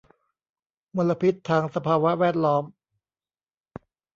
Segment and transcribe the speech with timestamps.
[0.95, 2.63] มลพิษทางสภาวะแวดล้อม